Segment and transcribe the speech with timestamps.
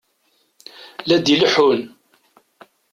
[1.05, 1.81] La d-ileḥḥun.